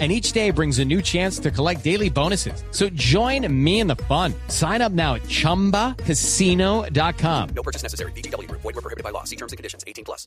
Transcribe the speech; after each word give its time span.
and 0.00 0.10
each 0.10 0.32
day 0.32 0.50
brings 0.50 0.80
a 0.80 0.84
new 0.84 1.00
chance 1.00 1.38
to 1.38 1.52
collect 1.52 1.84
daily 1.84 2.10
bonuses. 2.10 2.64
So 2.72 2.88
join 2.96 3.46
me 3.64 3.78
in 3.78 3.86
the 3.86 3.94
fun. 4.08 4.34
Sign 4.48 4.82
up 4.82 4.90
now 4.90 5.14
at 5.14 5.22
ChumbaCasino.com. 5.28 7.48
No 7.54 7.62
purchase 7.62 7.84
necessary. 7.84 8.10
BGW. 8.16 8.50
Void 8.50 8.64
were 8.64 8.72
prohibited 8.72 9.04
by 9.04 9.10
law. 9.10 9.22
See 9.22 9.36
terms 9.36 9.52
and 9.52 9.56
conditions. 9.56 9.84
18 9.86 10.04
plus. 10.04 10.26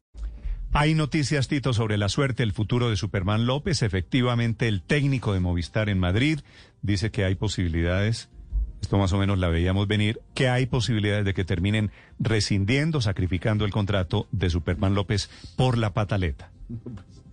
Hay 0.74 0.94
noticias, 0.94 1.48
Tito, 1.48 1.74
sobre 1.74 1.98
la 1.98 2.10
suerte, 2.10 2.44
el 2.44 2.52
futuro 2.52 2.90
de 2.90 2.98
Superman 2.98 3.48
López. 3.48 3.82
Efectivamente, 3.82 4.68
el 4.68 4.84
técnico 4.84 5.34
de 5.34 5.40
Movistar 5.40 5.90
en 5.90 5.98
Madrid 5.98 6.42
dice 6.82 7.10
que 7.10 7.24
hay 7.24 7.36
posibilidades, 7.36 8.30
esto 8.82 8.98
más 8.98 9.14
o 9.14 9.18
menos 9.18 9.40
la 9.40 9.48
veíamos 9.48 9.88
venir, 9.88 10.20
que 10.36 10.50
hay 10.50 10.66
posibilidades 10.66 11.24
de 11.26 11.34
que 11.34 11.46
terminen 11.46 11.92
rescindiendo, 12.20 13.02
sacrificando 13.02 13.66
el 13.66 13.72
contrato 13.72 14.28
de 14.32 14.50
Superman 14.50 14.94
López 14.94 15.30
por 15.56 15.78
la 15.78 15.94
pataleta. 15.94 16.52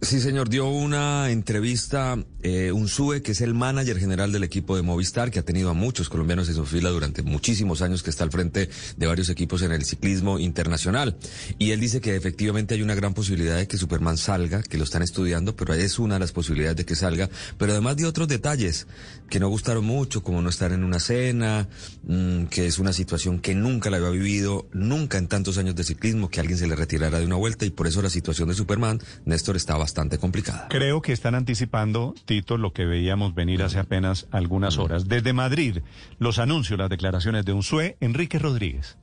Sí, 0.00 0.20
señor, 0.20 0.50
dio 0.50 0.68
una 0.68 1.30
entrevista 1.30 2.18
eh, 2.42 2.72
un 2.72 2.88
SUE, 2.88 3.22
que 3.22 3.32
es 3.32 3.40
el 3.40 3.54
manager 3.54 3.98
general 3.98 4.32
del 4.32 4.44
equipo 4.44 4.76
de 4.76 4.82
Movistar, 4.82 5.30
que 5.30 5.38
ha 5.38 5.44
tenido 5.44 5.70
a 5.70 5.72
muchos 5.72 6.10
colombianos 6.10 6.46
en 6.50 6.56
su 6.56 6.66
fila 6.66 6.90
durante 6.90 7.22
muchísimos 7.22 7.80
años, 7.80 8.02
que 8.02 8.10
está 8.10 8.22
al 8.22 8.30
frente 8.30 8.68
de 8.98 9.06
varios 9.06 9.30
equipos 9.30 9.62
en 9.62 9.72
el 9.72 9.86
ciclismo 9.86 10.38
internacional. 10.38 11.16
Y 11.58 11.70
él 11.70 11.80
dice 11.80 12.02
que 12.02 12.16
efectivamente 12.16 12.74
hay 12.74 12.82
una 12.82 12.94
gran 12.94 13.14
posibilidad 13.14 13.56
de 13.56 13.66
que 13.66 13.78
Superman 13.78 14.18
salga, 14.18 14.62
que 14.62 14.76
lo 14.76 14.84
están 14.84 15.00
estudiando, 15.00 15.56
pero 15.56 15.72
es 15.72 15.98
una 15.98 16.16
de 16.16 16.20
las 16.20 16.32
posibilidades 16.32 16.76
de 16.76 16.84
que 16.84 16.96
salga. 16.96 17.30
Pero 17.56 17.72
además 17.72 17.96
de 17.96 18.04
otros 18.04 18.28
detalles 18.28 18.86
que 19.30 19.40
no 19.40 19.48
gustaron 19.48 19.86
mucho, 19.86 20.22
como 20.22 20.42
no 20.42 20.50
estar 20.50 20.72
en 20.72 20.84
una 20.84 21.00
cena, 21.00 21.66
mmm, 22.02 22.44
que 22.44 22.66
es 22.66 22.78
una 22.78 22.92
situación 22.92 23.38
que 23.38 23.54
nunca 23.54 23.88
la 23.88 23.96
había 23.96 24.10
vivido, 24.10 24.68
nunca 24.74 25.16
en 25.16 25.28
tantos 25.28 25.56
años 25.56 25.76
de 25.76 25.84
ciclismo, 25.84 26.28
que 26.28 26.40
alguien 26.40 26.58
se 26.58 26.66
le 26.66 26.76
retirara 26.76 27.20
de 27.20 27.24
una 27.24 27.36
vuelta, 27.36 27.64
y 27.64 27.70
por 27.70 27.86
eso 27.86 28.02
la 28.02 28.10
situación 28.10 28.50
de 28.50 28.54
Superman, 28.54 29.00
Néstor, 29.24 29.56
está 29.56 29.76
bastante 29.76 30.18
complicada. 30.18 30.68
Creo 30.68 31.00
que 31.00 31.12
están 31.12 31.34
anticipando, 31.34 32.14
Tito, 32.26 32.58
lo 32.58 32.72
que 32.72 32.84
veíamos 32.84 33.34
venir 33.34 33.62
hace 33.62 33.78
apenas 33.78 34.26
algunas 34.30 34.78
horas. 34.78 35.08
Desde 35.08 35.32
Madrid, 35.32 35.78
los 36.18 36.38
anuncios, 36.38 36.78
las 36.78 36.90
declaraciones 36.90 37.44
de 37.44 37.52
un 37.52 37.62
SUE, 37.62 37.96
Enrique 38.00 38.38
Rodríguez. 38.38 38.98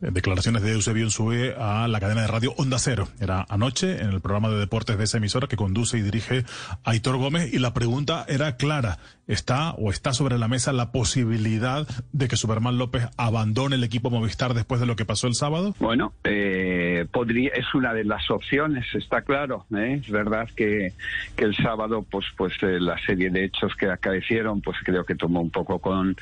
Declaraciones 0.00 0.62
de 0.62 0.72
Eusebio 0.72 1.08
Sue 1.08 1.54
a 1.56 1.88
la 1.88 2.00
cadena 2.00 2.22
de 2.22 2.26
radio 2.26 2.52
Onda 2.58 2.78
Cero. 2.78 3.08
Era 3.20 3.46
anoche 3.48 4.02
en 4.02 4.10
el 4.10 4.20
programa 4.20 4.50
de 4.50 4.58
deportes 4.58 4.98
de 4.98 5.04
esa 5.04 5.16
emisora 5.16 5.46
que 5.46 5.56
conduce 5.56 5.96
y 5.96 6.02
dirige 6.02 6.44
Aitor 6.84 7.16
Gómez 7.16 7.54
y 7.54 7.58
la 7.58 7.72
pregunta 7.72 8.26
era 8.28 8.56
clara. 8.56 8.98
¿Está 9.26 9.70
o 9.72 9.90
está 9.90 10.12
sobre 10.12 10.36
la 10.38 10.48
mesa 10.48 10.74
la 10.74 10.92
posibilidad 10.92 11.86
de 12.12 12.28
que 12.28 12.36
Superman 12.36 12.76
López 12.76 13.08
abandone 13.16 13.76
el 13.76 13.84
equipo 13.84 14.10
Movistar 14.10 14.52
después 14.52 14.80
de 14.80 14.86
lo 14.86 14.96
que 14.96 15.06
pasó 15.06 15.26
el 15.26 15.34
sábado? 15.34 15.74
Bueno, 15.78 16.12
eh, 16.24 16.83
podría, 17.04 17.50
es 17.50 17.74
una 17.74 17.92
de 17.94 18.04
las 18.04 18.30
opciones, 18.30 18.86
está 18.94 19.22
claro. 19.22 19.66
¿eh? 19.74 20.00
Es 20.02 20.10
verdad 20.10 20.48
que, 20.54 20.92
que 21.36 21.44
el 21.44 21.54
sábado, 21.54 22.04
pues, 22.10 22.26
pues 22.36 22.52
eh, 22.62 22.78
la 22.80 22.98
serie 23.04 23.30
de 23.30 23.44
hechos 23.44 23.74
que 23.76 23.86
acaecieron, 23.86 24.60
pues 24.60 24.76
creo 24.84 25.04
que 25.04 25.14
tomó 25.14 25.40
un 25.40 25.50
poco 25.50 25.78
con, 25.78 26.16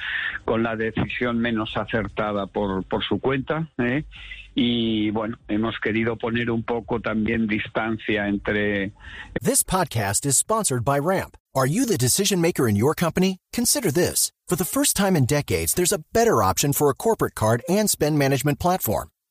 con 0.45 0.63
la 0.63 0.77
decisión 0.77 1.39
menos 1.39 1.77
acertada 1.77 2.47
por, 2.47 2.85
por 2.85 3.03
su 3.05 3.19
cuenta. 3.19 3.69
¿eh? 3.79 4.05
y 4.55 5.11
bueno, 5.11 5.39
hemos 5.49 5.79
querido 5.81 6.17
poner 6.17 6.51
un 6.51 6.63
poco 6.63 7.01
también 7.01 7.47
distancia 7.47 8.29
entre. 8.29 8.93
This 9.41 9.63
podcast 9.63 10.27
is 10.27 10.37
sponsored 10.37 10.85
by 10.85 10.99
Ramp. 10.99 11.37
Are 11.55 11.67
you 11.67 11.85
the 11.87 11.99
decision 11.99 12.41
maker 12.41 12.69
in 12.69 12.77
your 12.77 12.95
company? 12.95 13.39
Consider 13.53 13.91
this: 13.91 14.31
for 14.49 14.57
the 14.57 14.65
first 14.65 14.97
time 14.97 15.17
in 15.17 15.27
decades, 15.27 15.75
there's 15.75 15.93
a 15.93 16.03
better 16.13 16.43
option 16.43 16.73
for 16.73 16.91
a 16.91 16.95
corporate 16.95 17.35
card 17.35 17.63
and 17.69 17.89
spend 17.89 18.19
management 18.19 18.59
platform. 18.59 19.09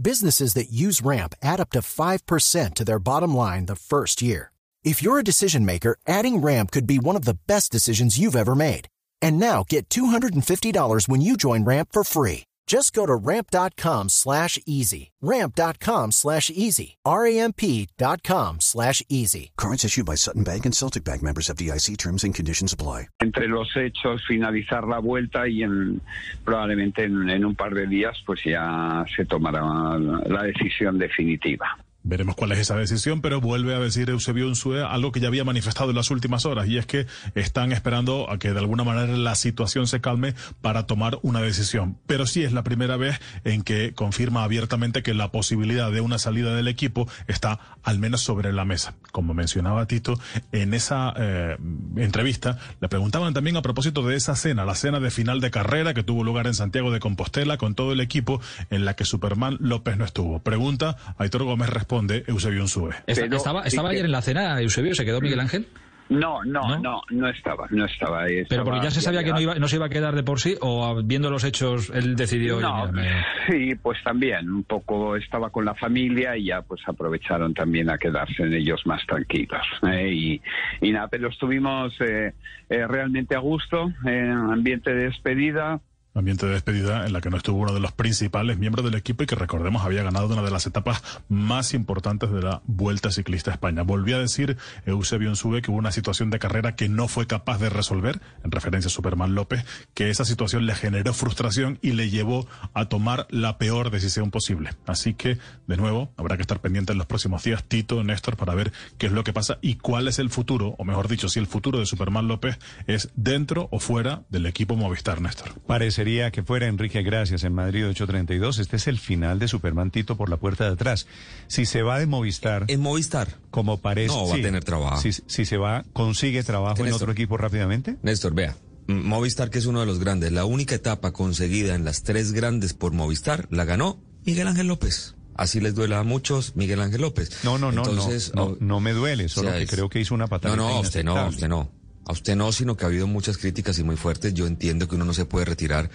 Businesses 0.00 0.54
that 0.54 0.70
use 0.70 1.02
Ramp 1.02 1.34
add 1.42 1.58
up 1.58 1.70
to 1.70 1.80
5% 1.80 2.74
to 2.74 2.84
their 2.84 3.00
bottom 3.00 3.34
line 3.34 3.66
the 3.66 3.74
first 3.74 4.22
year. 4.22 4.52
If 4.84 5.02
you're 5.02 5.18
a 5.18 5.24
decision 5.24 5.64
maker, 5.64 5.96
adding 6.06 6.38
Ramp 6.40 6.70
could 6.70 6.86
be 6.86 7.00
one 7.00 7.16
of 7.16 7.24
the 7.24 7.38
best 7.48 7.72
decisions 7.72 8.16
you've 8.16 8.36
ever 8.36 8.54
made. 8.54 8.86
And 9.20 9.40
now 9.40 9.64
get 9.68 9.88
$250 9.88 11.08
when 11.08 11.20
you 11.20 11.36
join 11.36 11.64
Ramp 11.64 11.88
for 11.90 12.04
free. 12.04 12.47
Just 12.68 12.92
go 12.92 13.06
to 13.06 13.14
ramp.com 13.14 14.10
slash 14.10 14.58
easy. 14.66 15.10
Ramp.com 15.22 16.12
slash 16.12 16.50
easy. 16.50 16.98
R-A-M-P.com 17.06 18.60
slash 18.60 19.02
easy. 19.08 19.52
Cards 19.56 19.84
issued 19.86 20.04
by 20.04 20.16
Sutton 20.16 20.44
Bank 20.44 20.66
and 20.66 20.76
Celtic 20.76 21.02
Bank 21.02 21.22
members 21.22 21.48
of 21.48 21.56
DIC 21.56 21.96
terms 21.96 22.24
and 22.24 22.34
conditions 22.34 22.74
apply. 22.74 23.08
Entre 23.20 23.48
los 23.48 23.74
hechos, 23.74 24.22
finalizar 24.28 24.86
la 24.86 24.98
vuelta 24.98 25.48
y 25.48 25.62
en, 25.62 26.02
probablemente 26.44 27.04
en, 27.04 27.30
en 27.30 27.46
un 27.46 27.54
par 27.54 27.72
de 27.74 27.86
días 27.86 28.22
pues 28.26 28.44
ya 28.44 29.02
se 29.16 29.24
tomará 29.24 29.62
la 29.98 30.42
decisión 30.42 30.98
definitiva. 30.98 31.78
Veremos 32.08 32.36
cuál 32.36 32.52
es 32.52 32.60
esa 32.60 32.74
decisión, 32.74 33.20
pero 33.20 33.38
vuelve 33.38 33.74
a 33.74 33.78
decir 33.78 34.08
Eusebio 34.08 34.48
Unsue 34.48 34.82
algo 34.82 35.12
que 35.12 35.20
ya 35.20 35.28
había 35.28 35.44
manifestado 35.44 35.90
en 35.90 35.96
las 35.96 36.10
últimas 36.10 36.46
horas, 36.46 36.66
y 36.66 36.78
es 36.78 36.86
que 36.86 37.06
están 37.34 37.70
esperando 37.70 38.30
a 38.30 38.38
que 38.38 38.54
de 38.54 38.58
alguna 38.60 38.82
manera 38.82 39.14
la 39.14 39.34
situación 39.34 39.86
se 39.86 40.00
calme 40.00 40.34
para 40.62 40.86
tomar 40.86 41.18
una 41.20 41.42
decisión. 41.42 41.98
Pero 42.06 42.24
sí 42.24 42.44
es 42.44 42.54
la 42.54 42.64
primera 42.64 42.96
vez 42.96 43.20
en 43.44 43.60
que 43.60 43.92
confirma 43.92 44.42
abiertamente 44.42 45.02
que 45.02 45.12
la 45.12 45.30
posibilidad 45.30 45.92
de 45.92 46.00
una 46.00 46.18
salida 46.18 46.54
del 46.54 46.66
equipo 46.68 47.06
está 47.26 47.60
al 47.82 47.98
menos 47.98 48.22
sobre 48.22 48.54
la 48.54 48.64
mesa. 48.64 48.94
Como 49.12 49.34
mencionaba 49.34 49.84
Tito, 49.84 50.18
en 50.50 50.72
esa 50.72 51.12
eh, 51.14 51.58
entrevista 51.96 52.58
le 52.80 52.88
preguntaban 52.88 53.34
también 53.34 53.58
a 53.58 53.62
propósito 53.62 54.00
de 54.06 54.16
esa 54.16 54.34
cena, 54.34 54.64
la 54.64 54.76
cena 54.76 54.98
de 54.98 55.10
final 55.10 55.42
de 55.42 55.50
carrera 55.50 55.92
que 55.92 56.04
tuvo 56.04 56.24
lugar 56.24 56.46
en 56.46 56.54
Santiago 56.54 56.90
de 56.90 57.00
Compostela 57.00 57.58
con 57.58 57.74
todo 57.74 57.92
el 57.92 58.00
equipo 58.00 58.40
en 58.70 58.86
la 58.86 58.96
que 58.96 59.04
Superman 59.04 59.58
López 59.60 59.98
no 59.98 60.06
estuvo. 60.06 60.38
Pregunta, 60.38 60.96
Aitor 61.18 61.44
Gómez 61.44 61.68
responde 61.68 61.97
responde 61.98 62.24
Eusebio. 62.26 62.64
Pero, 63.06 63.36
¿Estaba, 63.36 63.62
estaba 63.62 63.90
ayer 63.90 64.04
en 64.04 64.12
la 64.12 64.22
cena, 64.22 64.60
Eusebio? 64.60 64.94
¿Se 64.94 65.04
quedó 65.04 65.20
Miguel 65.20 65.40
Ángel? 65.40 65.66
No, 66.10 66.42
no, 66.42 66.62
no, 66.62 66.78
no, 66.78 67.02
no 67.10 67.28
estaba, 67.28 67.66
no 67.70 67.84
estaba. 67.84 68.24
Pero 68.48 68.64
porque 68.64 68.80
ya 68.82 68.90
se 68.90 69.02
sabía 69.02 69.22
que 69.22 69.30
no, 69.30 69.40
iba, 69.42 69.56
no 69.56 69.68
se 69.68 69.76
iba 69.76 69.86
a 69.86 69.90
quedar 69.90 70.14
de 70.14 70.22
por 70.22 70.40
sí, 70.40 70.56
o 70.62 71.02
viendo 71.04 71.28
los 71.28 71.44
hechos, 71.44 71.90
él 71.90 72.16
decidió. 72.16 72.60
No, 72.60 72.84
oye, 72.84 72.92
mira, 72.92 73.26
me... 73.46 73.68
sí, 73.68 73.74
pues 73.74 74.02
también, 74.02 74.48
un 74.48 74.64
poco 74.64 75.16
estaba 75.16 75.50
con 75.50 75.66
la 75.66 75.74
familia 75.74 76.34
y 76.34 76.46
ya 76.46 76.62
pues 76.62 76.80
aprovecharon 76.86 77.52
también 77.52 77.90
a 77.90 77.98
quedarse 77.98 78.42
en 78.42 78.54
ellos 78.54 78.80
más 78.86 79.04
tranquilos. 79.06 79.60
¿eh? 79.86 80.10
Y, 80.10 80.42
y, 80.80 80.92
nada, 80.92 81.08
pero 81.08 81.28
estuvimos 81.28 81.92
eh, 82.00 82.32
eh, 82.70 82.86
realmente 82.86 83.34
a 83.34 83.40
gusto, 83.40 83.92
en 84.06 84.30
ambiente 84.30 84.94
de 84.94 85.08
despedida 85.08 85.78
ambiente 86.14 86.46
de 86.46 86.52
despedida 86.52 87.06
en 87.06 87.12
la 87.12 87.20
que 87.20 87.30
no 87.30 87.36
estuvo 87.36 87.60
uno 87.60 87.72
de 87.72 87.80
los 87.80 87.92
principales 87.92 88.58
miembros 88.58 88.84
del 88.84 88.94
equipo 88.94 89.22
y 89.22 89.26
que 89.26 89.34
recordemos 89.34 89.84
había 89.84 90.02
ganado 90.02 90.26
una 90.26 90.42
de 90.42 90.50
las 90.50 90.66
etapas 90.66 91.02
más 91.28 91.74
importantes 91.74 92.30
de 92.30 92.42
la 92.42 92.62
Vuelta 92.66 93.10
Ciclista 93.10 93.50
España. 93.50 93.82
Volvió 93.82 94.16
a 94.16 94.20
decir 94.20 94.56
Eusebio 94.86 95.28
Ensube 95.28 95.62
que 95.62 95.70
hubo 95.70 95.78
una 95.78 95.92
situación 95.92 96.30
de 96.30 96.38
carrera 96.38 96.74
que 96.74 96.88
no 96.88 97.08
fue 97.08 97.26
capaz 97.26 97.58
de 97.58 97.70
resolver, 97.70 98.20
en 98.44 98.50
referencia 98.50 98.88
a 98.88 98.90
Superman 98.90 99.34
López, 99.34 99.64
que 99.94 100.10
esa 100.10 100.24
situación 100.24 100.66
le 100.66 100.74
generó 100.74 101.14
frustración 101.14 101.78
y 101.82 101.92
le 101.92 102.10
llevó 102.10 102.46
a 102.74 102.86
tomar 102.86 103.26
la 103.30 103.58
peor 103.58 103.90
decisión 103.90 104.30
posible. 104.30 104.70
Así 104.86 105.14
que, 105.14 105.38
de 105.66 105.76
nuevo, 105.76 106.12
habrá 106.16 106.36
que 106.36 106.42
estar 106.42 106.60
pendiente 106.60 106.92
en 106.92 106.98
los 106.98 107.06
próximos 107.06 107.42
días, 107.44 107.64
Tito, 107.64 108.02
Néstor, 108.02 108.36
para 108.36 108.54
ver 108.54 108.72
qué 108.98 109.06
es 109.06 109.12
lo 109.12 109.24
que 109.24 109.32
pasa 109.32 109.58
y 109.60 109.76
cuál 109.76 110.08
es 110.08 110.18
el 110.18 110.30
futuro, 110.30 110.74
o 110.78 110.84
mejor 110.84 111.08
dicho, 111.08 111.28
si 111.28 111.38
el 111.38 111.46
futuro 111.46 111.78
de 111.78 111.86
Superman 111.86 112.28
López 112.28 112.58
es 112.86 113.10
dentro 113.14 113.68
o 113.70 113.78
fuera 113.78 114.22
del 114.28 114.46
equipo 114.46 114.76
Movistar, 114.76 115.20
Néstor. 115.20 115.52
Parecería 115.98 116.30
que 116.30 116.44
fuera 116.44 116.68
Enrique 116.68 117.02
Gracias 117.02 117.42
en 117.42 117.54
Madrid 117.54 117.88
832. 117.88 118.60
Este 118.60 118.76
es 118.76 118.86
el 118.86 119.00
final 119.00 119.40
de 119.40 119.48
Superman 119.48 119.90
Tito 119.90 120.16
por 120.16 120.30
la 120.30 120.36
puerta 120.36 120.62
de 120.62 120.74
atrás. 120.74 121.08
Si 121.48 121.66
se 121.66 121.82
va 121.82 121.98
de 121.98 122.06
Movistar. 122.06 122.66
En 122.68 122.78
Movistar. 122.78 123.34
Como 123.50 123.78
parece. 123.78 124.14
No 124.14 124.28
va 124.28 124.34
sí, 124.36 124.40
a 124.40 124.44
tener 124.44 124.62
trabajo. 124.62 125.00
Si, 125.00 125.10
si, 125.12 125.44
se 125.44 125.56
va, 125.56 125.84
¿consigue 125.92 126.44
trabajo 126.44 126.84
Néstor, 126.84 126.86
en 126.86 126.94
otro 126.94 127.10
equipo 127.10 127.36
rápidamente? 127.36 127.96
Néstor, 128.02 128.32
vea. 128.32 128.56
Movistar, 128.86 129.50
que 129.50 129.58
es 129.58 129.66
uno 129.66 129.80
de 129.80 129.86
los 129.86 129.98
grandes, 129.98 130.30
la 130.30 130.44
única 130.44 130.76
etapa 130.76 131.10
conseguida 131.10 131.74
en 131.74 131.84
las 131.84 132.04
tres 132.04 132.30
grandes 132.30 132.74
por 132.74 132.92
Movistar, 132.92 133.48
la 133.50 133.64
ganó 133.64 133.98
Miguel 134.24 134.46
Ángel 134.46 134.68
López. 134.68 135.16
Así 135.34 135.58
les 135.60 135.74
duela 135.74 135.98
a 135.98 136.04
muchos 136.04 136.54
Miguel 136.54 136.80
Ángel 136.80 137.00
López. 137.00 137.40
No, 137.42 137.58
no, 137.58 137.72
no, 137.72 137.82
Entonces, 137.82 138.32
no, 138.36 138.44
no, 138.44 138.52
oh, 138.52 138.56
no 138.60 138.78
me 138.78 138.92
duele, 138.92 139.28
solo 139.28 139.48
o 139.48 139.50
sea, 139.50 139.60
que 139.60 139.66
creo 139.66 139.88
que 139.88 139.98
hizo 139.98 140.14
una 140.14 140.28
patada. 140.28 140.54
No, 140.54 140.68
no, 140.68 140.80
usted 140.80 141.02
no, 141.02 141.26
usted 141.26 141.48
no. 141.48 141.72
A 142.08 142.12
usted 142.12 142.36
no, 142.36 142.50
sino 142.52 142.74
que 142.74 142.84
ha 142.84 142.88
habido 142.88 143.06
muchas 143.06 143.36
críticas 143.36 143.78
y 143.78 143.84
muy 143.84 143.96
fuertes. 143.96 144.32
Yo 144.32 144.46
entiendo 144.46 144.88
que 144.88 144.94
uno 144.94 145.04
no 145.04 145.12
se 145.12 145.26
puede 145.26 145.44
retirar, 145.44 145.90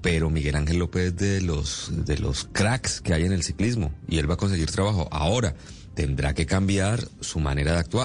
pero 0.00 0.28
Miguel 0.28 0.56
Ángel 0.56 0.78
López 0.78 1.16
de 1.16 1.40
los, 1.40 1.90
de 2.04 2.18
los 2.18 2.48
cracks 2.52 3.00
que 3.00 3.14
hay 3.14 3.24
en 3.24 3.32
el 3.32 3.44
ciclismo 3.44 3.94
y 4.08 4.18
él 4.18 4.28
va 4.28 4.34
a 4.34 4.38
conseguir 4.38 4.70
trabajo. 4.72 5.08
Ahora, 5.12 5.54
tendrá 5.94 6.34
que 6.34 6.46
cambiar 6.46 7.06
su 7.20 7.38
manera 7.38 7.72
de 7.72 7.78
actuar. 7.78 8.04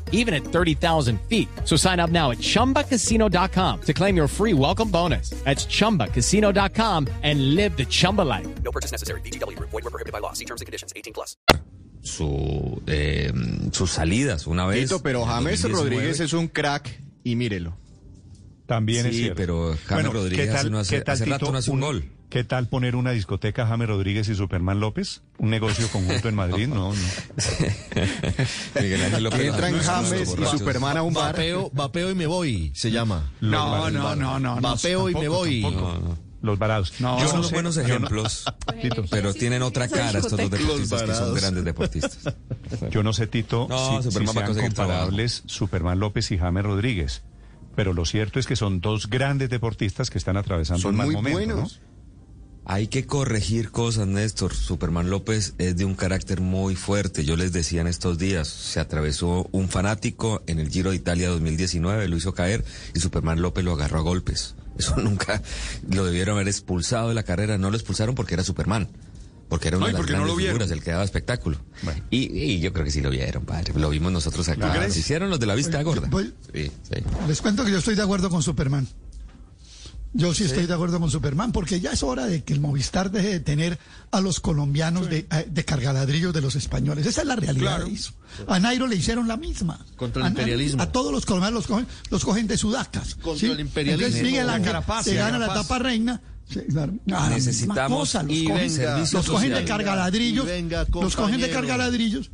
even 0.11 0.33
at 0.35 0.43
30,000 0.43 1.19
feet. 1.27 1.47
So 1.65 1.75
sign 1.75 1.99
up 1.99 2.11
now 2.11 2.29
at 2.31 2.37
ChumbaCasino.com 2.37 3.81
to 3.81 3.93
claim 3.93 4.15
your 4.15 4.27
free 4.27 4.53
welcome 4.53 4.89
bonus. 4.91 5.31
That's 5.43 5.65
ChumbaCasino.com 5.65 7.07
and 7.23 7.55
live 7.55 7.75
the 7.75 7.85
Chumba 7.85 8.21
life. 8.21 8.47
No 8.63 8.71
purchase 8.71 8.91
necessary. 8.91 9.19
VGW 9.21 9.57
Group. 9.57 9.71
Void 9.71 9.83
were 9.83 9.89
prohibited 9.89 10.13
by 10.13 10.19
law. 10.19 10.33
See 10.33 10.45
terms 10.45 10.61
and 10.61 10.67
conditions. 10.67 10.93
18 10.95 11.13
plus. 11.13 11.37
Su, 12.03 12.81
eh, 12.87 13.31
sus 13.71 13.91
salidas 13.91 14.47
una 14.47 14.65
vez. 14.65 14.89
Tito, 14.89 14.99
pero 15.03 15.21
en 15.21 15.27
James 15.27 15.61
2019. 15.61 15.83
Rodríguez 15.95 16.19
es 16.19 16.33
un 16.33 16.47
crack 16.47 16.99
y 17.23 17.35
mírelo. 17.35 17.75
También 18.65 19.05
es 19.05 19.13
Sí, 19.15 19.21
cierto. 19.23 19.35
pero 19.37 19.75
James 19.85 20.11
Rodríguez 20.13 20.49
hace 20.49 20.69
no 20.69 20.79
hace- 20.79 21.03
hace 21.05 21.25
rato 21.25 21.51
no 21.51 21.57
hace 21.57 21.69
un 21.71 21.81
gol. 21.81 22.05
¿Qué 22.31 22.45
tal 22.45 22.69
poner 22.69 22.95
una 22.95 23.11
discoteca 23.11 23.67
James 23.67 23.89
Rodríguez 23.89 24.29
y 24.29 24.35
Superman 24.35 24.79
López? 24.79 25.21
¿Un 25.37 25.49
negocio 25.49 25.89
conjunto 25.89 26.29
en 26.29 26.35
Madrid? 26.35 26.65
No, 26.69 26.93
no. 26.93 28.81
Miguel 28.81 29.03
Ángel 29.03 29.23
López. 29.25 29.41
Entran 29.41 29.77
James 29.79 30.35
y. 30.39 30.45
Superman 30.57 30.95
a 30.95 31.03
un 31.03 31.13
bar. 31.13 31.33
Vapeo, 31.33 31.69
vapeo 31.73 32.09
y 32.09 32.15
me 32.15 32.27
voy, 32.27 32.71
se 32.73 32.89
llama. 32.89 33.29
No, 33.41 33.89
no, 33.91 34.15
no, 34.15 34.39
no. 34.39 34.55
no, 34.55 34.61
Vapeo 34.61 35.09
y 35.09 35.13
me 35.13 35.27
voy. 35.27 35.61
Los 36.41 36.57
varados. 36.57 36.93
No, 37.01 37.19
Yo 37.19 37.25
Son 37.25 37.35
no 37.35 37.41
los 37.41 37.47
sé- 37.49 37.53
buenos 37.53 37.75
ejemplos, 37.77 38.45
pero 39.11 39.33
tienen 39.33 39.61
otra 39.61 39.89
cara 39.89 40.17
estos 40.19 40.31
dos 40.31 40.49
deportistas 40.49 41.03
que 41.03 41.13
son 41.13 41.35
grandes 41.35 41.65
deportistas. 41.65 42.33
Yo 42.89 43.03
no 43.03 43.11
sé, 43.11 43.27
Tito, 43.27 43.67
No, 43.69 44.01
si, 44.01 44.09
sean 44.09 44.55
comparables 44.55 45.43
Superman 45.47 45.99
López 45.99 46.31
y 46.31 46.37
James 46.37 46.63
Rodríguez. 46.63 47.23
Pero 47.75 47.93
lo 47.93 48.05
cierto 48.05 48.39
es 48.39 48.47
que 48.47 48.55
son 48.55 48.79
dos 48.81 49.09
grandes 49.09 49.49
deportistas 49.49 50.09
que 50.09 50.17
están 50.17 50.35
atravesando 50.37 50.81
Son 50.81 50.91
un 50.91 50.97
mal 50.97 51.05
muy 51.07 51.15
momento, 51.15 51.39
¿no? 51.39 51.53
buenos. 51.55 51.81
Hay 52.63 52.87
que 52.87 53.05
corregir 53.05 53.71
cosas, 53.71 54.07
Néstor. 54.07 54.53
Superman 54.53 55.09
López 55.09 55.55
es 55.57 55.75
de 55.77 55.83
un 55.85 55.95
carácter 55.95 56.41
muy 56.41 56.75
fuerte. 56.75 57.25
Yo 57.25 57.35
les 57.35 57.51
decía 57.51 57.81
en 57.81 57.87
estos 57.87 58.17
días, 58.17 58.47
se 58.47 58.79
atravesó 58.79 59.49
un 59.51 59.67
fanático 59.67 60.43
en 60.47 60.59
el 60.59 60.69
Giro 60.69 60.91
de 60.91 60.95
Italia 60.97 61.29
2019, 61.29 62.07
lo 62.07 62.15
hizo 62.17 62.33
caer 62.33 62.63
y 62.93 62.99
Superman 62.99 63.41
López 63.41 63.65
lo 63.65 63.73
agarró 63.73 63.99
a 63.99 64.01
golpes. 64.03 64.55
Eso 64.77 64.95
nunca 64.97 65.41
lo 65.89 66.05
debieron 66.05 66.35
haber 66.35 66.47
expulsado 66.47 67.09
de 67.09 67.15
la 67.15 67.23
carrera. 67.23 67.57
No 67.57 67.69
lo 67.71 67.75
expulsaron 67.77 68.15
porque 68.15 68.35
era 68.35 68.43
Superman. 68.43 68.87
Porque 69.49 69.67
era 69.67 69.75
una 69.77 69.87
No, 69.87 69.91
de 69.91 69.93
las 69.93 70.01
no 70.03 70.07
grandes 70.07 70.29
lo 70.29 70.37
figuras, 70.41 70.71
el 70.71 70.81
que 70.81 70.91
daba 70.91 71.03
espectáculo. 71.03 71.57
Bueno. 71.83 72.01
Y, 72.09 72.31
y 72.41 72.59
yo 72.61 72.71
creo 72.71 72.85
que 72.85 72.91
sí 72.91 73.01
lo 73.01 73.09
vieron, 73.09 73.43
padre. 73.43 73.73
Lo 73.75 73.89
vimos 73.89 74.09
nosotros 74.13 74.47
acá. 74.47 74.89
Se 74.89 74.99
hicieron 74.99 75.29
los 75.29 75.41
de 75.41 75.45
la 75.47 75.55
vista 75.55 75.81
gorda. 75.83 76.07
voy- 76.09 76.33
Sí, 76.53 76.71
sí. 76.83 77.03
Les 77.27 77.41
cuento 77.41 77.65
que 77.65 77.71
yo 77.71 77.79
estoy 77.79 77.95
de 77.95 78.01
acuerdo 78.01 78.29
con 78.29 78.41
Superman. 78.41 78.87
Yo 80.13 80.33
sí, 80.33 80.43
estoy 80.43 80.65
de 80.65 80.73
acuerdo 80.73 80.99
con 80.99 81.09
Superman, 81.09 81.53
porque 81.53 81.79
ya 81.79 81.91
es 81.91 82.03
hora 82.03 82.25
de 82.25 82.43
que 82.43 82.51
el 82.51 82.59
Movistar 82.59 83.11
deje 83.11 83.29
de 83.29 83.39
tener 83.39 83.79
a 84.11 84.19
los 84.19 84.41
colombianos 84.41 85.09
de, 85.09 85.19
eh, 85.31 85.47
de 85.49 85.63
cargaladrillos 85.65 86.33
de 86.33 86.41
los 86.41 86.55
españoles. 86.57 87.05
Esa 87.07 87.21
es 87.21 87.27
la 87.27 87.37
realidad 87.37 87.75
Claro. 87.77 87.85
de 87.85 87.93
eso. 87.93 88.11
A 88.47 88.59
Nairo 88.59 88.87
le 88.87 88.97
hicieron 88.97 89.27
la 89.29 89.37
misma. 89.37 89.79
Contra 89.95 90.21
el 90.21 90.25
A- 90.25 90.29
imperialismo. 90.29 90.81
A, 90.83 90.91
todos 90.91 91.13
los 91.13 91.25
colombianos 91.25 91.59
los 91.61 91.67
cogen, 91.67 91.87
los 92.09 92.25
cogen 92.25 92.45
de 92.47 92.57
sudacas. 92.57 93.15
Contra 93.15 93.47
el 93.53 93.59
imperialismo. 93.61 94.05
Entonces 94.07 94.23
Miguel 94.29 94.49
Ángel 94.49 94.65
Carapaz, 94.65 95.05
se 95.05 95.15
gana 95.15 95.39
la 95.39 95.47
Carapaz. 95.47 95.67
tapa 95.67 95.79
reina. 95.79 96.21
sí, 96.49 96.59
claro. 96.69 96.93
Ah, 97.13 97.29
Necesitamos- 97.29 97.99
cosa, 97.99 98.23
los 98.23 98.33
y 98.33 98.43
cogen, 98.43 98.57
venga, 98.67 98.75
servicio 98.95 99.17
los 99.19 99.27
cogen 99.29 99.53
de 99.53 99.63
cargaladrillos. 99.63 100.43
Y 100.43 100.47
venga, 100.49 100.85
los 100.91 101.15
cogen 101.15 101.39
de 101.39 101.49
cargaladrillos. 101.49 102.29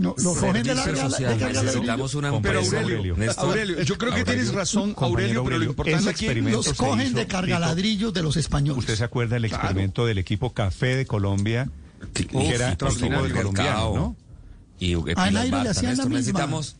No, 0.00 0.14
los 0.18 0.36
cogen 0.38 0.62
de, 0.62 0.74
la, 0.74 0.82
Servicio 0.82 1.04
de 1.04 1.10
social. 1.10 1.30
cargaladrillos. 1.38 1.64
Necesitamos 1.64 2.14
una 2.14 2.28
Pero 2.40 2.58
empresa. 2.60 2.80
Aurelio, 2.80 3.16
Néstor, 3.16 3.44
Aurelio, 3.44 3.82
yo 3.82 3.98
creo 3.98 4.12
que 4.14 4.20
Aurelio. 4.20 4.24
tienes 4.24 4.54
razón, 4.54 4.94
Aurelio, 4.96 5.28
pero 5.28 5.34
lo 5.34 5.40
Aurelio, 5.42 5.68
importante 5.70 6.08
aquí... 6.10 6.24
experimento 6.24 6.56
Los 6.58 6.72
cogen 6.72 7.12
de 7.14 7.26
cargaladrillos 7.26 8.12
de 8.14 8.22
los 8.22 8.36
españoles. 8.36 8.78
¿Usted 8.78 8.96
se 8.96 9.04
acuerda 9.04 9.34
del 9.34 9.44
experimento 9.44 10.06
del 10.06 10.18
equipo 10.18 10.52
Café 10.54 10.96
de 10.96 11.06
Colombia? 11.06 11.68
Que, 12.14 12.26
Uf, 12.32 12.44
era 12.50 12.66
un 12.66 12.72
extraordinario. 12.72 13.16
equipo 13.18 13.28
de 13.28 13.34
colombiano. 13.42 13.94
¿no? 13.94 14.16
Y 14.78 14.94
A 14.94 15.02
Pilas 15.04 15.16
Nairo 15.32 15.42
le 15.44 15.50
Barta, 15.50 15.70
hacían 15.72 15.84
la 15.84 15.90
Néstor, 15.90 16.06
misma. 16.06 16.18
necesitamos 16.18 16.76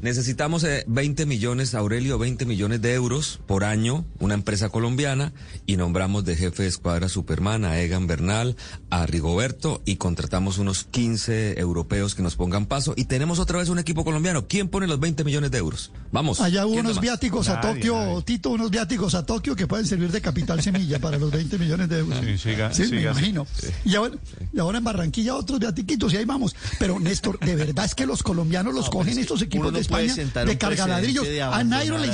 necesitamos 0.00 0.64
eh, 0.64 0.84
20 0.86 1.26
millones, 1.26 1.74
Aurelio, 1.74 2.18
20 2.18 2.44
millones 2.46 2.80
de 2.80 2.94
euros 2.94 3.40
por 3.46 3.64
año, 3.64 4.04
una 4.18 4.34
empresa 4.34 4.68
colombiana, 4.68 5.32
y 5.66 5.76
nombramos 5.76 6.24
de 6.24 6.36
jefe 6.36 6.64
de 6.64 6.68
escuadra 6.68 7.08
Superman, 7.08 7.64
a 7.64 7.80
Egan 7.80 8.06
Bernal, 8.06 8.56
a 8.90 9.06
Rigoberto, 9.06 9.82
y 9.84 9.96
contratamos 9.96 10.58
unos 10.58 10.84
15 10.84 11.58
europeos 11.58 12.14
que 12.14 12.22
nos 12.22 12.36
pongan 12.36 12.66
paso, 12.66 12.94
y 12.96 13.04
tenemos 13.04 13.38
otra 13.38 13.58
vez 13.58 13.68
un 13.68 13.78
equipo 13.78 14.04
colombiano. 14.04 14.46
¿Quién 14.48 14.68
pone 14.68 14.86
los 14.86 15.00
20 15.00 15.24
millones 15.24 15.50
de 15.50 15.58
euros? 15.58 15.92
Vamos. 16.10 16.40
Allá 16.40 16.64
hubo 16.64 16.72
¿quién 16.74 16.86
unos 16.86 17.00
viáticos 17.00 17.48
a 17.48 17.54
Nadie, 17.60 17.74
Tokio, 17.74 17.94
nadie. 17.98 18.22
Tito, 18.22 18.50
unos 18.50 18.70
viáticos 18.70 19.14
a 19.14 19.26
Tokio 19.26 19.54
que 19.54 19.66
pueden 19.66 19.86
servir 19.86 20.10
de 20.10 20.20
capital 20.22 20.62
semilla 20.62 20.98
para 20.98 21.18
los 21.18 21.30
20 21.30 21.58
millones 21.58 21.88
de 21.88 21.98
euros. 21.98 22.18
Sí, 22.24 22.38
siga- 22.38 22.72
Sí, 22.72 22.82
me 22.82 22.88
siga 22.88 23.10
así. 23.10 23.18
imagino. 23.20 23.46
Y, 23.84 23.94
ahora, 23.94 24.14
y 24.52 24.58
ahora 24.58 24.78
en 24.78 24.84
Barranquilla 24.84 25.34
otros 25.36 25.58
viatiquitos 25.60 26.12
y 26.14 26.16
ahí 26.16 26.24
vamos. 26.24 26.56
Pero 26.78 26.98
Néstor, 26.98 27.38
de 27.40 27.54
verdad 27.56 27.84
es 27.84 27.94
que 27.94 28.06
los 28.06 28.22
colombianos 28.22 28.74
los 28.74 28.86
No, 28.86 28.90
cogen 28.90 29.12
es 29.12 29.18
estos 29.18 29.42
equipos 29.42 29.66
no 29.66 29.72
de 29.72 29.80
España 29.80 30.14
de 30.14 30.56
cargaladrillos. 30.58 31.24
de 31.26 31.42
A 31.42 31.62
Nairo 31.64 31.98
le, 31.98 32.08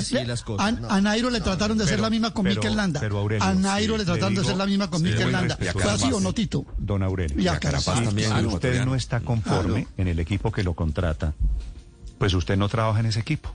a, 0.58 0.72
No. 0.72 0.90
a 0.90 1.00
Nairo 1.00 1.30
le 1.30 1.40
trataron 1.40 1.78
de 1.78 1.84
hacer 1.84 1.94
Pero- 1.96 2.02
la 2.02 2.10
misma 2.10 2.32
con 2.32 2.44
pero- 2.44 2.56
Mikel 2.60 2.76
Landa. 2.76 3.00
pero 3.00 3.18
Aurelio, 3.18 3.44
a 3.44 3.54
Nairo 3.54 3.94
sí, 3.94 3.98
le 3.98 4.04
trataron 4.04 4.30
le 4.30 4.34
de 4.34 4.40
hacer 4.40 4.54
digo- 4.54 4.58
la 4.58 4.66
misma 4.66 4.90
con 4.90 5.00
sí, 5.02 5.06
Mikel 5.08 5.32
Landa. 5.32 5.58
¿Fue 5.72 5.82
así 5.84 6.12
o 6.12 6.18
no, 6.20 6.32
Tito? 6.32 6.66
Don 6.78 7.02
Aurelio. 7.02 7.40
Y 7.40 7.46
a 7.48 7.58
Carapaz 7.60 8.02
también. 8.02 8.30
Si 8.32 8.38
el 8.38 8.46
usted 8.46 8.84
no 8.84 8.94
está 8.96 9.20
conforme 9.20 9.86
en 9.96 10.08
el 10.08 10.18
equipo 10.18 10.50
que 10.50 10.64
lo 10.64 10.74
contrata, 10.74 11.32
pues 12.18 12.34
usted 12.34 12.56
no 12.56 12.68
trabaja 12.68 13.00
en 13.00 13.06
ese 13.06 13.20
equipo. 13.20 13.54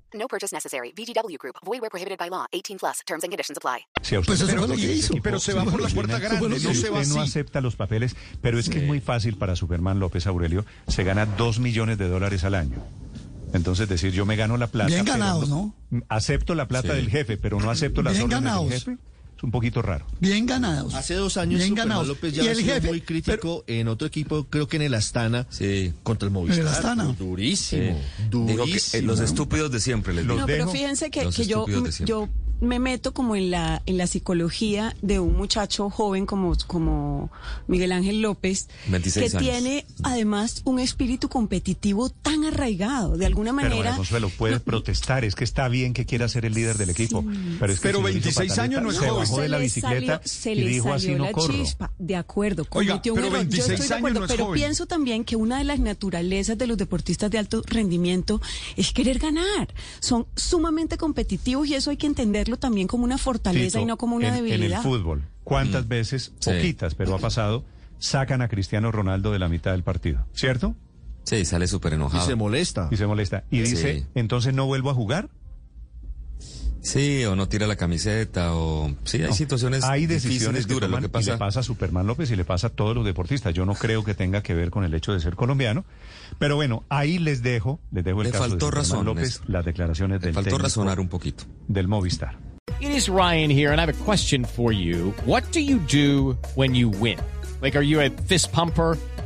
No 0.21 0.27
purchase 0.27 0.53
necessary. 0.55 0.93
VGW 0.95 1.37
Group. 1.39 1.55
Void 1.65 1.81
where 1.81 1.89
prohibited 1.89 2.19
by 2.19 2.29
law. 2.29 2.45
18 2.53 2.77
plus. 2.77 2.99
Terms 3.07 3.23
and 3.23 3.31
conditions 3.31 3.57
apply. 3.57 3.79
Si 4.03 4.15
usted 4.17 4.27
Pues 4.27 4.41
eso 4.41 4.55
fue 4.55 4.67
lo 4.67 4.75
que 4.75 4.93
hizo. 4.93 5.13
Pero 5.23 5.39
se 5.39 5.53
va 5.53 5.63
sí, 5.63 5.69
por 5.71 5.81
la 5.81 5.89
puerta 5.89 6.17
sí, 6.17 6.21
grande, 6.21 6.59
sí, 6.59 6.67
no 6.67 6.73
se 6.75 6.89
va 6.91 6.97
no 6.97 7.01
así. 7.01 7.19
acepta 7.19 7.59
los 7.59 7.75
papeles, 7.75 8.15
pero 8.41 8.59
es 8.59 8.69
que 8.69 8.79
es 8.79 8.83
muy 8.85 8.99
fácil 9.01 9.35
para 9.37 9.55
Superman 9.55 9.99
López 9.99 10.27
Aurelio, 10.27 10.63
se 10.87 11.03
gana 11.03 11.25
dos 11.25 11.59
millones 11.59 11.97
de 11.97 12.07
dólares 12.07 12.43
al 12.43 12.53
año. 12.55 12.77
Entonces 13.53 13.89
decir, 13.89 14.11
yo 14.13 14.25
me 14.25 14.35
gano 14.35 14.55
la 14.57 14.67
plata. 14.67 14.87
Bien 14.87 15.03
pero 15.05 15.17
ganados, 15.17 15.49
¿no? 15.49 15.73
Acepto 16.07 16.55
la 16.55 16.67
plata 16.67 16.89
Sí. 16.89 16.95
del 16.95 17.09
jefe, 17.09 17.37
pero 17.37 17.59
no 17.59 17.69
acepto 17.71 18.01
las 18.01 18.13
Bien 18.13 18.25
órdenes 18.25 18.43
ganados. 18.43 18.69
del 18.69 18.79
jefe. 18.79 18.97
Es 19.41 19.43
un 19.43 19.49
poquito 19.49 19.81
raro. 19.81 20.05
Bien 20.19 20.45
ganados. 20.45 20.93
Hace 20.93 21.15
dos 21.15 21.35
años 21.35 21.61
Bien 21.61 21.73
ganados. 21.73 22.07
López 22.07 22.31
Y 22.31 22.35
ya 22.37 22.43
ha 22.43 22.51
el 22.51 22.57
sido 22.57 22.75
jefe, 22.75 22.87
muy 22.89 23.01
crítico 23.01 23.63
en 23.65 23.87
otro 23.87 24.07
equipo, 24.07 24.45
creo 24.47 24.67
que 24.67 24.75
en 24.75 24.83
el 24.83 24.93
Astana, 24.93 25.47
Sí. 25.49 25.93
contra 26.03 26.27
el 26.27 26.31
Movistar. 26.31 26.59
En 26.59 26.67
el 26.67 26.73
Astana. 26.73 27.05
Durísimo, 27.17 27.81
Digo 28.29 28.45
que, 28.45 28.51
eh, 28.53 28.57
durísimo. 28.67 29.07
los 29.07 29.19
estúpidos 29.19 29.71
de 29.71 29.79
siempre 29.79 30.13
les 30.13 30.25
digo. 30.25 30.37
No, 30.37 30.45
pero 30.45 30.69
fíjense 30.69 31.09
que, 31.09 31.27
que 31.27 31.45
yo, 31.47 31.65
yo 32.05 32.29
me 32.61 32.79
meto 32.79 33.13
como 33.13 33.35
en 33.35 33.51
la, 33.51 33.81
en 33.85 33.97
la 33.97 34.07
psicología 34.07 34.95
de 35.01 35.19
un 35.19 35.35
muchacho 35.35 35.89
joven 35.89 36.25
como, 36.25 36.55
como 36.67 37.29
Miguel 37.67 37.91
Ángel 37.91 38.21
López, 38.21 38.69
26 38.87 39.31
que 39.31 39.37
años. 39.37 39.49
tiene 39.51 39.85
además 40.03 40.61
un 40.63 40.79
espíritu 40.79 41.27
competitivo 41.27 42.09
tan 42.09 42.45
arraigado, 42.45 43.17
de 43.17 43.25
alguna 43.25 43.51
Pero, 43.51 43.63
manera. 43.69 43.75
María 43.83 43.95
Consuelo, 43.97 44.29
puede 44.29 44.53
no- 44.55 44.59
protestar. 44.61 45.25
Es 45.25 45.35
que 45.35 45.43
está 45.43 45.67
bien 45.67 45.93
que 45.93 46.05
quiera 46.05 46.27
ser 46.29 46.45
el 46.45 46.53
líder 46.53 46.77
del 46.77 46.91
equipo. 46.91 47.25
Pero, 47.59 47.73
es 47.73 47.79
que 47.79 47.87
Pero 47.89 47.97
si 47.97 48.03
lo 48.03 48.09
hizo 48.09 48.13
26 48.13 48.35
pataleta, 48.35 48.61
años 48.63 48.83
no 48.83 48.89
es 48.91 48.95
se 48.97 49.07
joven. 49.09 49.19
bajó 49.23 49.41
de 49.41 49.49
la 49.49 49.57
le 49.57 49.63
bicicleta 49.63 50.21
salió- 50.23 50.27
se 50.27 50.51
y 50.51 50.55
le 50.55 50.67
dijo 50.67 50.93
así 50.93 51.05
salió 51.07 51.17
no 51.17 51.25
la 51.25 51.31
corro. 51.31 51.53
chispa. 51.53 51.91
De 51.97 52.15
acuerdo, 52.15 52.67
Oiga, 52.71 52.93
cometió 52.93 53.13
un 53.13 53.15
pero 53.17 53.27
error. 53.27 53.39
Yo 53.41 53.49
26 53.49 53.69
estoy 53.71 53.87
de 53.89 53.95
acuerdo, 53.95 54.19
no 54.19 54.25
es 54.25 54.31
pero 54.31 54.45
joven. 54.45 54.59
pienso 54.59 54.85
también 54.85 55.23
que 55.25 55.35
una 55.35 55.57
de 55.57 55.63
las 55.63 55.79
naturalezas 55.79 56.57
de 56.57 56.67
los 56.67 56.77
deportistas 56.77 57.31
de 57.31 57.37
alto 57.39 57.63
rendimiento 57.65 58.39
es 58.77 58.93
querer 58.93 59.17
ganar. 59.19 59.73
Son 59.99 60.27
sumamente 60.35 60.97
competitivos 60.97 61.67
y 61.67 61.73
eso 61.75 61.89
hay 61.89 61.97
que 61.97 62.07
entenderlo 62.07 62.50
verlo 62.51 62.59
también 62.59 62.87
como 62.87 63.03
una 63.03 63.17
fortaleza 63.17 63.77
Tito, 63.79 63.79
y 63.81 63.85
no 63.85 63.97
como 63.97 64.15
una 64.15 64.27
en, 64.29 64.35
en 64.35 64.43
debilidad. 64.45 64.77
el 64.79 64.83
fútbol, 64.83 65.23
¿cuántas 65.43 65.87
veces, 65.87 66.33
Sí. 66.39 66.49
poquitas, 66.51 66.95
pero 66.95 67.15
ha 67.15 67.19
pasado, 67.19 67.63
sacan 67.99 68.41
a 68.41 68.47
Cristiano 68.47 68.91
Ronaldo 68.91 69.31
de 69.31 69.39
la 69.39 69.47
mitad 69.47 69.71
del 69.71 69.83
partido? 69.83 70.25
¿Cierto? 70.33 70.75
Sí, 71.23 71.45
sale 71.45 71.67
súper 71.67 71.93
enojado. 71.93 72.23
Y 72.23 72.27
se 72.27 72.35
molesta. 72.35 72.87
Y 72.91 72.97
se 72.97 73.05
molesta. 73.07 73.43
Y 73.51 73.57
Sí. 73.65 73.71
dice, 73.71 74.07
entonces 74.15 74.53
no 74.53 74.65
vuelvo 74.65 74.89
a 74.89 74.93
jugar. 74.93 75.29
Sí, 76.81 77.23
o 77.25 77.35
no 77.35 77.47
tira 77.47 77.67
la 77.67 77.75
camiseta, 77.75 78.55
o... 78.55 78.91
Sí, 79.03 79.17
hay 79.21 79.27
No, 79.29 79.33
situaciones 79.35 79.83
hay 79.83 80.07
decisiones 80.07 80.65
que 80.65 80.73
duras. 80.73 80.89
Lo 80.89 80.97
que 80.99 81.05
y 81.05 81.09
pasa... 81.09 81.31
le 81.33 81.37
pasa 81.37 81.59
a 81.59 81.63
Superman 81.63 82.07
López 82.07 82.31
y 82.31 82.35
le 82.35 82.43
pasa 82.43 82.67
a 82.67 82.69
todos 82.71 82.95
los 82.95 83.05
deportistas. 83.05 83.53
Yo 83.53 83.65
no 83.65 83.75
creo 83.75 84.03
que 84.03 84.15
tenga 84.15 84.41
que 84.41 84.55
ver 84.55 84.71
con 84.71 84.83
el 84.83 84.93
hecho 84.95 85.13
de 85.13 85.19
ser 85.19 85.35
colombiano, 85.35 85.85
pero 86.39 86.55
bueno, 86.55 86.83
ahí 86.89 87.19
les 87.19 87.43
dejo, 87.43 87.79
les 87.91 88.03
dejo 88.03 88.21
el 88.21 88.27
Le 88.27 88.31
caso 88.31 88.43
faltó 88.49 88.55
de 88.55 88.59
Superman 88.71 88.83
razón, 88.83 89.05
López, 89.05 89.23
Néstor. 89.23 89.49
las 89.49 89.65
declaraciones 89.65 90.21
Le 90.21 90.25
del 90.25 90.33
faltó 90.33 90.57
razonar 90.57 90.99
un 90.99 91.07
poquito. 91.07 91.43
del 91.67 91.87
Movistar. 91.87 92.35
It 92.79 92.89
is 92.89 93.07
Ryan 93.09 93.51
here, 93.51 93.71
and 93.71 93.79
I 93.79 93.83
have 93.83 93.89
a 93.93 94.03
question 94.05 94.43
for 94.43 94.73
you. 94.73 95.13
What 95.25 95.43
do 95.53 95.59
you 95.59 95.79
do 95.87 96.35
when 96.55 96.73
you 96.73 96.89
win? 96.89 97.19
Like, 97.61 97.77
are 97.77 97.85
you 97.85 98.01
a 98.01 98.09
fist 98.27 98.51
pumper? 98.51 98.97